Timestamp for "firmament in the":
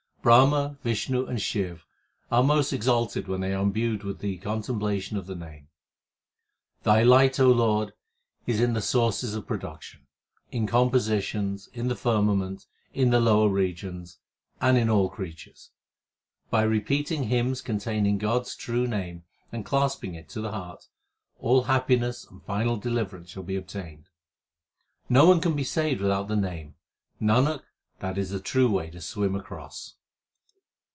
11.95-13.19